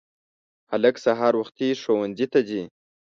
هلک 0.71 0.95
سهار 1.05 1.33
وختي 1.41 1.67
مکتب 2.01 2.29
ته 2.33 2.39
ځي 2.47 2.61